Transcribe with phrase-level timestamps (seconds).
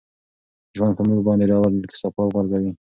[0.75, 2.71] ژوند په موږ باندې ډول ډول کثافات غورځوي.